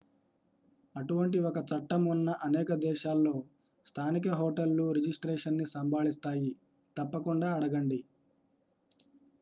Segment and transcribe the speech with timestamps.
[0.95, 3.33] అటువంటి ఒక చట్టం ఉన్న అనేక దేశాల్లో
[3.85, 7.99] స్థానిక హోటళ్లు రిజిస్ట్రేషన్ ని సంభాళిస్తాయితప్పకుండా అడగండి